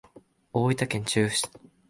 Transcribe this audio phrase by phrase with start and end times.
[0.51, 1.47] 大分県中津市